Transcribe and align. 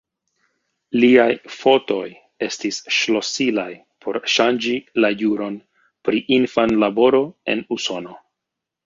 Liaj 1.01 1.33
fotoj 1.55 2.05
estis 2.47 2.79
ŝlosilaj 2.99 3.65
por 4.05 4.19
ŝanĝi 4.37 4.73
la 5.05 5.13
juron 5.21 5.59
pri 6.09 6.25
infanlaboro 6.39 7.21
en 7.55 7.63
Usono. 7.77 8.17